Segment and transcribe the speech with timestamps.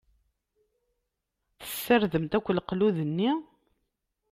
[1.59, 3.31] Tessardemt akk leqlud-nni?